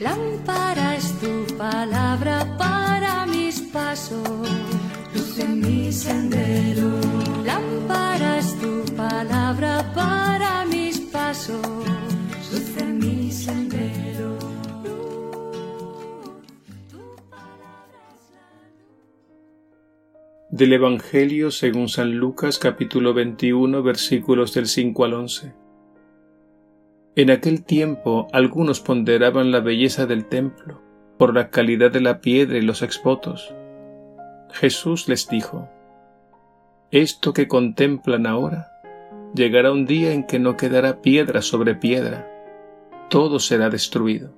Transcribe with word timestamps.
Lámpara 0.00 0.96
es 0.96 1.12
tu 1.20 1.44
palabra 1.58 2.56
para 2.56 3.26
mis 3.26 3.60
pasos, 3.60 4.48
luz 5.14 5.38
en 5.38 5.60
mi 5.60 5.92
sendero. 5.92 6.88
Lámpara 7.44 8.38
es 8.38 8.58
tu 8.58 8.82
palabra 8.96 9.92
para 9.94 10.64
mis 10.64 11.00
pasos, 11.00 11.60
luz 12.50 12.76
en 12.78 12.98
mi 12.98 13.30
sendero. 13.30 14.38
Del 20.50 20.72
Evangelio 20.72 21.50
según 21.50 21.90
San 21.90 22.12
Lucas 22.12 22.58
capítulo 22.58 23.12
21 23.12 23.82
versículos 23.82 24.54
del 24.54 24.66
5 24.66 25.04
al 25.04 25.12
11. 25.12 25.69
En 27.16 27.30
aquel 27.30 27.64
tiempo 27.64 28.28
algunos 28.32 28.80
ponderaban 28.80 29.50
la 29.50 29.58
belleza 29.58 30.06
del 30.06 30.26
templo 30.26 30.80
por 31.18 31.34
la 31.34 31.50
calidad 31.50 31.90
de 31.90 32.00
la 32.00 32.20
piedra 32.20 32.56
y 32.56 32.62
los 32.62 32.82
exvotos. 32.82 33.52
Jesús 34.52 35.08
les 35.08 35.28
dijo, 35.28 35.68
Esto 36.92 37.32
que 37.32 37.48
contemplan 37.48 38.26
ahora, 38.26 38.68
llegará 39.34 39.72
un 39.72 39.86
día 39.86 40.12
en 40.12 40.24
que 40.24 40.38
no 40.38 40.56
quedará 40.56 41.02
piedra 41.02 41.42
sobre 41.42 41.74
piedra, 41.74 42.30
todo 43.08 43.40
será 43.40 43.70
destruido. 43.70 44.32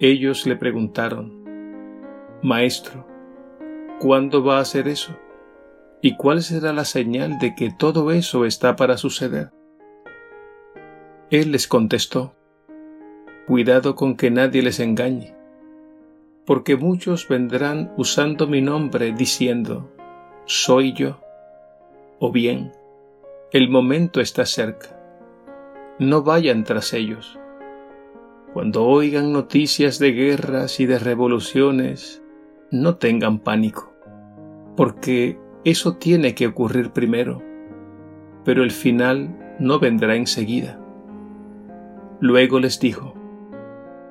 Ellos 0.00 0.46
le 0.46 0.56
preguntaron, 0.56 1.44
Maestro, 2.42 3.06
¿cuándo 4.00 4.42
va 4.42 4.58
a 4.58 4.64
ser 4.64 4.88
eso? 4.88 5.18
¿Y 6.00 6.16
cuál 6.16 6.42
será 6.42 6.72
la 6.72 6.86
señal 6.86 7.38
de 7.38 7.54
que 7.54 7.70
todo 7.70 8.10
eso 8.10 8.46
está 8.46 8.74
para 8.74 8.96
suceder? 8.96 9.50
Él 11.30 11.50
les 11.50 11.66
contestó, 11.66 12.34
Cuidado 13.48 13.96
con 13.96 14.16
que 14.16 14.30
nadie 14.30 14.62
les 14.62 14.78
engañe, 14.78 15.34
porque 16.44 16.76
muchos 16.76 17.26
vendrán 17.26 17.92
usando 17.96 18.46
mi 18.46 18.60
nombre 18.60 19.12
diciendo, 19.12 19.90
Soy 20.44 20.92
yo, 20.92 21.20
o 22.20 22.30
bien, 22.30 22.70
el 23.52 23.68
momento 23.68 24.20
está 24.20 24.46
cerca. 24.46 24.96
No 25.98 26.22
vayan 26.22 26.62
tras 26.62 26.92
ellos. 26.92 27.40
Cuando 28.52 28.84
oigan 28.84 29.32
noticias 29.32 29.98
de 29.98 30.12
guerras 30.12 30.78
y 30.78 30.86
de 30.86 31.00
revoluciones, 31.00 32.22
no 32.70 32.98
tengan 32.98 33.40
pánico, 33.40 33.92
porque 34.76 35.40
eso 35.64 35.96
tiene 35.96 36.36
que 36.36 36.46
ocurrir 36.46 36.90
primero, 36.92 37.42
pero 38.44 38.62
el 38.62 38.70
final 38.70 39.56
no 39.58 39.80
vendrá 39.80 40.14
enseguida. 40.14 40.85
Luego 42.20 42.60
les 42.60 42.80
dijo, 42.80 43.14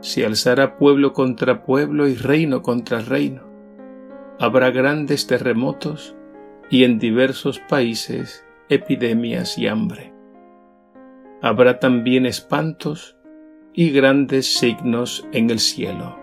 Si 0.00 0.24
alzara 0.24 0.76
pueblo 0.76 1.12
contra 1.12 1.64
pueblo 1.64 2.08
y 2.08 2.14
reino 2.14 2.62
contra 2.62 3.00
reino, 3.00 3.42
habrá 4.38 4.70
grandes 4.70 5.26
terremotos 5.26 6.16
y 6.70 6.84
en 6.84 6.98
diversos 6.98 7.60
países 7.60 8.44
epidemias 8.68 9.58
y 9.58 9.68
hambre. 9.68 10.12
Habrá 11.42 11.78
también 11.78 12.26
espantos 12.26 13.16
y 13.74 13.90
grandes 13.90 14.54
signos 14.54 15.26
en 15.32 15.50
el 15.50 15.58
cielo. 15.58 16.18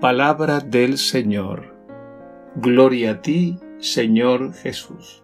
Palabra 0.00 0.60
del 0.60 0.98
Señor. 0.98 1.74
Gloria 2.56 3.12
a 3.12 3.20
ti, 3.20 3.58
Señor 3.78 4.52
Jesús. 4.52 5.23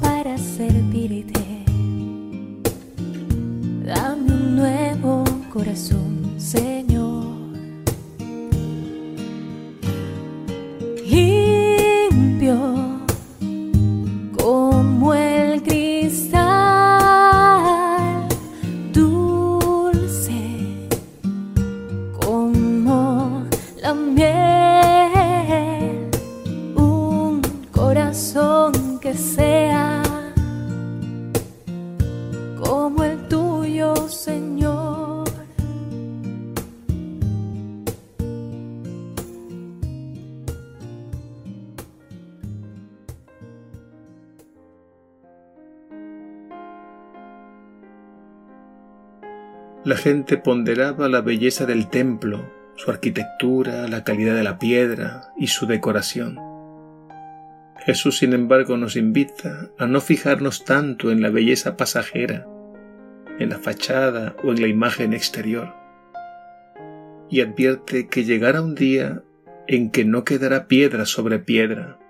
para 0.00 0.38
servirte. 0.38 1.64
Dame 3.84 4.32
un 4.32 4.56
nuevo 4.56 5.24
corazón, 5.52 6.05
sea 29.16 30.02
como 32.62 33.04
el 33.04 33.18
tuyo, 33.28 33.94
Señor. 34.08 35.26
La 49.84 49.96
gente 49.96 50.36
ponderaba 50.36 51.08
la 51.08 51.20
belleza 51.20 51.64
del 51.64 51.88
templo, 51.88 52.44
su 52.74 52.90
arquitectura, 52.90 53.86
la 53.86 54.02
calidad 54.02 54.34
de 54.34 54.42
la 54.42 54.58
piedra 54.58 55.32
y 55.36 55.46
su 55.46 55.66
decoración. 55.66 56.45
Jesús, 57.86 58.18
sin 58.18 58.32
embargo, 58.32 58.76
nos 58.76 58.96
invita 58.96 59.70
a 59.78 59.86
no 59.86 60.00
fijarnos 60.00 60.64
tanto 60.64 61.12
en 61.12 61.22
la 61.22 61.30
belleza 61.30 61.76
pasajera, 61.76 62.44
en 63.38 63.50
la 63.50 63.60
fachada 63.60 64.34
o 64.42 64.50
en 64.50 64.60
la 64.60 64.66
imagen 64.66 65.12
exterior, 65.12 65.72
y 67.30 67.42
advierte 67.42 68.08
que 68.08 68.24
llegará 68.24 68.60
un 68.60 68.74
día 68.74 69.22
en 69.68 69.92
que 69.92 70.04
no 70.04 70.24
quedará 70.24 70.66
piedra 70.66 71.06
sobre 71.06 71.38
piedra, 71.38 72.00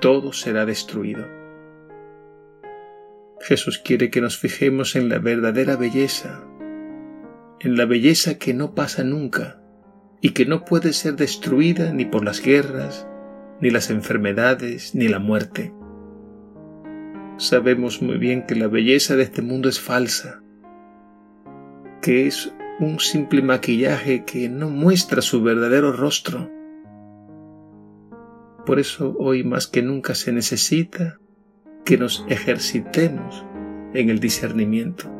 todo 0.00 0.32
será 0.32 0.64
destruido. 0.64 1.28
Jesús 3.42 3.78
quiere 3.78 4.08
que 4.08 4.22
nos 4.22 4.38
fijemos 4.38 4.96
en 4.96 5.10
la 5.10 5.18
verdadera 5.18 5.76
belleza, 5.76 6.42
en 7.60 7.76
la 7.76 7.84
belleza 7.84 8.38
que 8.38 8.54
no 8.54 8.74
pasa 8.74 9.04
nunca 9.04 9.60
y 10.22 10.30
que 10.30 10.46
no 10.46 10.64
puede 10.64 10.94
ser 10.94 11.16
destruida 11.16 11.92
ni 11.92 12.06
por 12.06 12.24
las 12.24 12.40
guerras, 12.40 13.07
ni 13.60 13.70
las 13.70 13.90
enfermedades, 13.90 14.94
ni 14.94 15.08
la 15.08 15.18
muerte. 15.18 15.72
Sabemos 17.36 18.02
muy 18.02 18.18
bien 18.18 18.46
que 18.46 18.54
la 18.54 18.68
belleza 18.68 19.16
de 19.16 19.22
este 19.22 19.42
mundo 19.42 19.68
es 19.68 19.80
falsa, 19.80 20.42
que 22.02 22.26
es 22.26 22.52
un 22.80 23.00
simple 23.00 23.42
maquillaje 23.42 24.24
que 24.24 24.48
no 24.48 24.70
muestra 24.70 25.22
su 25.22 25.42
verdadero 25.42 25.92
rostro. 25.92 26.50
Por 28.66 28.78
eso 28.78 29.16
hoy 29.18 29.44
más 29.44 29.66
que 29.66 29.82
nunca 29.82 30.14
se 30.14 30.32
necesita 30.32 31.18
que 31.84 31.96
nos 31.96 32.24
ejercitemos 32.28 33.44
en 33.94 34.10
el 34.10 34.20
discernimiento, 34.20 35.10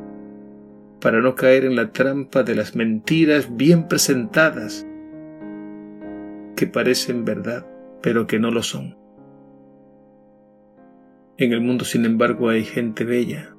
para 1.00 1.20
no 1.20 1.34
caer 1.34 1.64
en 1.64 1.74
la 1.74 1.92
trampa 1.92 2.42
de 2.42 2.54
las 2.54 2.76
mentiras 2.76 3.56
bien 3.56 3.88
presentadas 3.88 4.86
que 6.56 6.66
parecen 6.66 7.24
verdad 7.24 7.66
pero 8.02 8.26
que 8.26 8.38
no 8.38 8.50
lo 8.50 8.62
son. 8.62 8.96
En 11.36 11.52
el 11.52 11.60
mundo, 11.60 11.84
sin 11.84 12.04
embargo, 12.04 12.48
hay 12.48 12.64
gente 12.64 13.04
bella, 13.04 13.54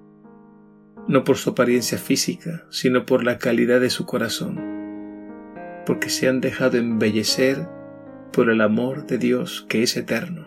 no 1.07 1.23
por 1.23 1.37
su 1.37 1.51
apariencia 1.51 1.97
física, 1.97 2.65
sino 2.69 3.05
por 3.05 3.23
la 3.23 3.37
calidad 3.37 3.79
de 3.79 3.89
su 3.89 4.05
corazón, 4.05 4.59
porque 5.85 6.09
se 6.09 6.27
han 6.27 6.41
dejado 6.41 6.77
embellecer 6.77 7.67
por 8.33 8.49
el 8.49 8.61
amor 8.61 9.05
de 9.05 9.17
Dios 9.17 9.65
que 9.69 9.81
es 9.81 9.95
eterno. 9.97 10.45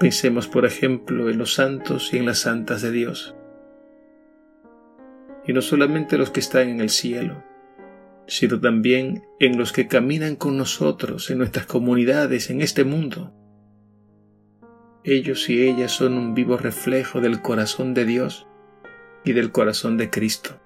Pensemos, 0.00 0.48
por 0.48 0.64
ejemplo, 0.64 1.28
en 1.28 1.38
los 1.38 1.54
santos 1.54 2.14
y 2.14 2.18
en 2.18 2.26
las 2.26 2.38
santas 2.40 2.82
de 2.82 2.90
Dios. 2.90 3.34
y 5.46 5.54
no 5.54 5.62
solamente 5.62 6.18
los 6.18 6.30
que 6.30 6.40
están 6.40 6.68
en 6.68 6.80
el 6.80 6.90
cielo, 6.90 7.42
sino 8.28 8.60
también 8.60 9.24
en 9.40 9.58
los 9.58 9.72
que 9.72 9.88
caminan 9.88 10.36
con 10.36 10.56
nosotros 10.56 11.30
en 11.30 11.38
nuestras 11.38 11.66
comunidades 11.66 12.50
en 12.50 12.60
este 12.60 12.84
mundo. 12.84 13.32
Ellos 15.02 15.48
y 15.48 15.66
ellas 15.66 15.92
son 15.92 16.14
un 16.14 16.34
vivo 16.34 16.58
reflejo 16.58 17.20
del 17.20 17.40
corazón 17.40 17.94
de 17.94 18.04
Dios 18.04 18.46
y 19.24 19.32
del 19.32 19.50
corazón 19.50 19.96
de 19.96 20.10
Cristo. 20.10 20.60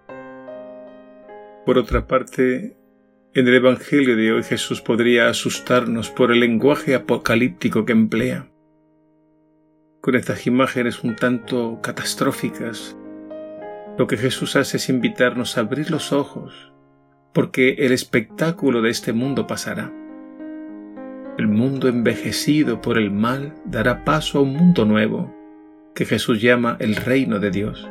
Por 1.65 1.79
otra 1.79 2.09
parte, 2.09 2.77
en 3.35 3.47
el 3.49 3.55
Evangelio 3.55 4.17
de 4.17 4.33
hoy 4.33 4.43
Jesús 4.43 4.81
podría 4.81 5.29
asustarnos 5.29 6.11
por 6.11 6.33
el 6.33 6.41
lenguaje 6.41 6.97
apocalíptico 6.97 7.85
que 7.85 7.93
emplea. 7.93 8.51
Con 10.01 10.17
estas 10.17 10.49
imágenes 10.49 11.05
un 11.05 11.15
tanto 11.15 11.79
catastróficas, 11.81 12.97
lo 13.97 14.09
que 14.09 14.17
Jesús 14.17 14.57
hace 14.57 14.79
es 14.79 14.89
invitarnos 14.89 15.57
a 15.57 15.61
abrir 15.61 15.93
los 15.93 16.13
ojos, 16.13 16.72
porque 17.33 17.77
el 17.79 17.93
espectáculo 17.93 18.83
de 18.83 18.91
este 18.91 19.13
mundo 19.13 19.47
pasará. 19.47 19.93
El 21.39 21.49
mundo 21.49 21.89
envejecido 21.89 22.81
por 22.83 22.99
el 22.99 23.11
mal 23.11 23.55
dará 23.65 24.05
paso 24.05 24.39
a 24.39 24.43
un 24.43 24.55
mundo 24.55 24.85
nuevo, 24.85 25.35
que 25.95 26.05
Jesús 26.05 26.43
llama 26.43 26.77
el 26.79 26.97
reino 26.97 27.39
de 27.39 27.51
Dios. 27.51 27.89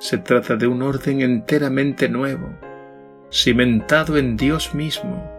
Se 0.00 0.18
trata 0.18 0.56
de 0.56 0.66
un 0.66 0.82
orden 0.82 1.20
enteramente 1.20 2.08
nuevo, 2.08 2.48
cimentado 3.32 4.16
en 4.16 4.36
Dios 4.36 4.74
mismo, 4.74 5.30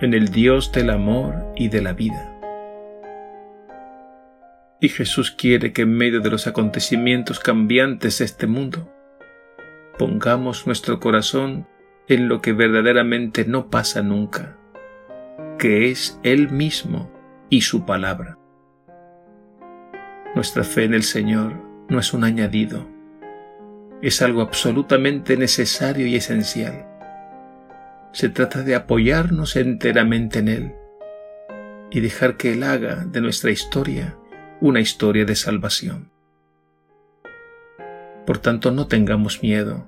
en 0.00 0.14
el 0.14 0.28
Dios 0.28 0.70
del 0.72 0.90
amor 0.90 1.52
y 1.56 1.68
de 1.68 1.82
la 1.82 1.92
vida. 1.92 2.34
Y 4.80 4.88
Jesús 4.88 5.32
quiere 5.32 5.72
que 5.72 5.82
en 5.82 5.92
medio 5.96 6.20
de 6.20 6.30
los 6.30 6.46
acontecimientos 6.46 7.40
cambiantes 7.40 8.18
de 8.18 8.24
este 8.24 8.46
mundo, 8.46 8.88
pongamos 9.98 10.68
nuestro 10.68 11.00
corazón 11.00 11.66
en 12.08 12.28
lo 12.28 12.40
que 12.40 12.52
verdaderamente 12.52 13.44
no 13.44 13.68
pasa 13.68 14.02
nunca, 14.02 14.56
que 15.58 15.90
es 15.90 16.18
Él 16.22 16.50
mismo 16.50 17.10
y 17.50 17.60
su 17.60 17.84
palabra. 17.84 18.38
Nuestra 20.34 20.64
fe 20.64 20.84
en 20.84 20.94
el 20.94 21.02
Señor 21.02 21.54
no 21.88 21.98
es 21.98 22.14
un 22.14 22.24
añadido, 22.24 22.86
es 24.00 24.22
algo 24.22 24.40
absolutamente 24.40 25.36
necesario 25.36 26.06
y 26.06 26.16
esencial. 26.16 26.86
Se 28.12 28.30
trata 28.30 28.62
de 28.62 28.74
apoyarnos 28.74 29.56
enteramente 29.56 30.38
en 30.38 30.48
Él 30.48 30.74
y 31.90 32.00
dejar 32.00 32.36
que 32.36 32.52
Él 32.52 32.62
haga 32.62 33.04
de 33.04 33.20
nuestra 33.20 33.50
historia 33.50 34.16
una 34.60 34.80
historia 34.80 35.24
de 35.24 35.36
salvación. 35.36 36.10
Por 38.26 38.38
tanto, 38.38 38.70
no 38.70 38.86
tengamos 38.86 39.42
miedo, 39.42 39.86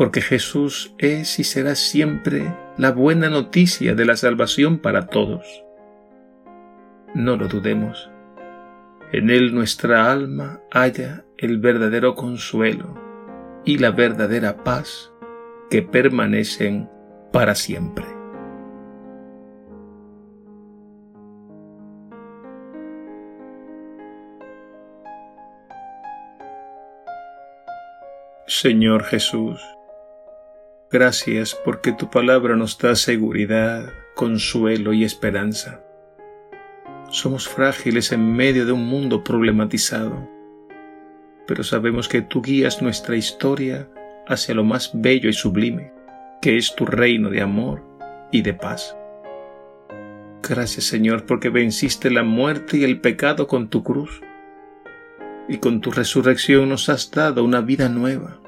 porque 0.00 0.22
Jesús 0.22 0.94
es 0.96 1.38
y 1.38 1.44
será 1.44 1.74
siempre 1.74 2.56
la 2.78 2.90
buena 2.90 3.28
noticia 3.28 3.94
de 3.94 4.06
la 4.06 4.16
salvación 4.16 4.78
para 4.78 5.08
todos. 5.08 5.62
No 7.14 7.36
lo 7.36 7.48
dudemos. 7.48 8.10
En 9.12 9.28
Él 9.28 9.54
nuestra 9.54 10.10
alma 10.10 10.62
halla 10.70 11.26
el 11.36 11.58
verdadero 11.58 12.14
consuelo 12.14 12.98
y 13.66 13.76
la 13.76 13.90
verdadera 13.90 14.64
paz 14.64 15.12
que 15.68 15.82
permanecen 15.82 16.88
para 17.30 17.54
siempre. 17.54 18.06
Señor 28.46 29.04
Jesús, 29.04 29.60
gracias 30.90 31.54
porque 31.64 31.92
tu 31.92 32.10
palabra 32.10 32.56
nos 32.56 32.78
da 32.78 32.94
seguridad, 32.94 33.92
consuelo 34.14 34.92
y 34.92 35.04
esperanza. 35.04 35.84
Somos 37.10 37.48
frágiles 37.48 38.12
en 38.12 38.32
medio 38.34 38.66
de 38.66 38.72
un 38.72 38.86
mundo 38.86 39.24
problematizado 39.24 40.28
pero 41.50 41.64
sabemos 41.64 42.08
que 42.08 42.22
tú 42.22 42.42
guías 42.42 42.80
nuestra 42.80 43.16
historia 43.16 43.88
hacia 44.28 44.54
lo 44.54 44.62
más 44.62 44.92
bello 44.94 45.28
y 45.28 45.32
sublime, 45.32 45.92
que 46.40 46.56
es 46.56 46.76
tu 46.76 46.86
reino 46.86 47.28
de 47.28 47.40
amor 47.40 47.82
y 48.30 48.42
de 48.42 48.54
paz. 48.54 48.96
Gracias 50.48 50.84
Señor 50.84 51.26
porque 51.26 51.48
venciste 51.48 52.08
la 52.08 52.22
muerte 52.22 52.76
y 52.76 52.84
el 52.84 53.00
pecado 53.00 53.48
con 53.48 53.68
tu 53.68 53.82
cruz, 53.82 54.22
y 55.48 55.58
con 55.58 55.80
tu 55.80 55.90
resurrección 55.90 56.68
nos 56.68 56.88
has 56.88 57.10
dado 57.10 57.42
una 57.42 57.62
vida 57.62 57.88
nueva. 57.88 58.38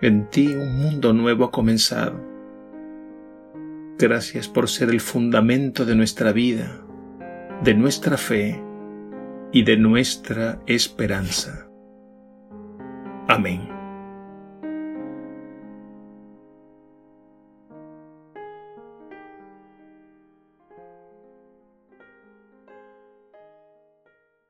En 0.00 0.28
ti 0.30 0.54
un 0.54 0.78
mundo 0.78 1.12
nuevo 1.12 1.44
ha 1.44 1.50
comenzado. 1.50 2.24
Gracias 3.98 4.46
por 4.46 4.68
ser 4.68 4.90
el 4.90 5.00
fundamento 5.00 5.84
de 5.84 5.96
nuestra 5.96 6.30
vida, 6.32 6.80
de 7.64 7.74
nuestra 7.74 8.16
fe 8.16 8.62
y 9.52 9.64
de 9.64 9.76
nuestra 9.76 10.60
esperanza. 10.66 11.68
Amén. 13.26 13.77